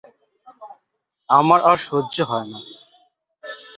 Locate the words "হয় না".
2.29-2.59